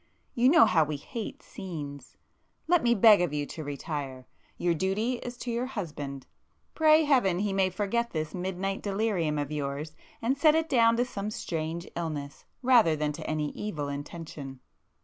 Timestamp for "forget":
7.69-8.07